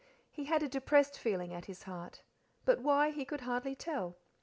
[0.31, 2.23] He had a depressed feeling at his heart,
[2.65, 4.17] but why he could hardly tell.